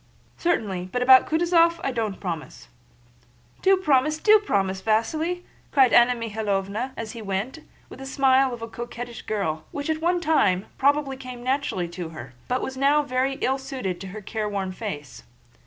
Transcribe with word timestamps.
"Certainly; 0.37 0.89
but 0.91 1.03
about 1.03 1.27
Kutúzov, 1.29 1.79
I 1.83 1.91
don't 1.91 2.19
promise." 2.19 2.69
"Do 3.61 3.77
promise, 3.77 4.17
do 4.17 4.39
promise, 4.39 4.81
Vasíli!" 4.81 5.43
cried 5.71 5.93
Anna 5.93 6.13
Mikháylovna 6.15 6.89
as 6.97 7.11
he 7.11 7.21
went, 7.21 7.59
with 7.87 7.99
the 7.99 8.07
smile 8.07 8.51
of 8.51 8.63
a 8.63 8.67
coquettish 8.67 9.21
girl, 9.21 9.65
which 9.71 9.91
at 9.91 10.01
one 10.01 10.19
time 10.19 10.65
probably 10.79 11.17
came 11.17 11.43
naturally 11.43 11.87
to 11.89 12.09
her, 12.09 12.33
but 12.47 12.63
was 12.63 12.75
now 12.75 13.03
very 13.03 13.35
ill 13.41 13.59
suited 13.59 14.01
to 14.01 14.07
her 14.07 14.21
careworn 14.21 14.71
face. 14.71 15.21